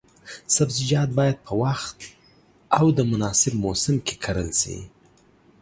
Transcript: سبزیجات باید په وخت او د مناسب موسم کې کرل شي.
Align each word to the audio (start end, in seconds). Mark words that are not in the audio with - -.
سبزیجات 0.55 1.09
باید 1.17 1.37
په 1.45 1.51
وخت 1.63 1.97
او 2.77 2.85
د 2.97 2.99
مناسب 3.11 3.53
موسم 3.63 3.95
کې 4.05 4.15
کرل 4.23 4.49
شي. 4.61 4.77